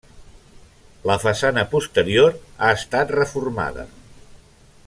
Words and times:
La 1.09 1.17
façana 1.25 1.65
posterior 1.75 2.35
ha 2.69 2.73
estat 2.79 3.15
reformada. 3.21 3.87